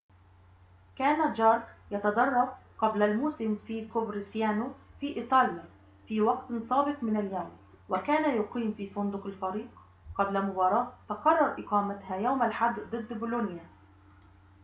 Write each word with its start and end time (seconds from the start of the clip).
كان 0.95 1.33
جارك 1.33 1.67
يتدرب 1.91 2.49
قبل 2.77 3.03
الموسم 3.03 3.55
في 3.67 3.85
كوفرسيانو 3.87 4.71
في 4.99 5.15
إيطاليا 5.17 5.65
في 6.07 6.21
وقت 6.21 6.47
سابق 6.69 7.03
من 7.03 7.17
اليوم 7.17 7.51
وكان 7.89 8.37
يقيم 8.41 8.73
في 8.73 8.89
فندق 8.89 9.25
الفريق 9.25 9.67
قبل 10.15 10.41
مباراة 10.41 10.93
تقرر 11.09 11.63
إقامتها 11.65 12.15
يوم 12.15 12.43
الأحد 12.43 12.79
ضد 12.79 13.13
بولونيا 13.13 13.65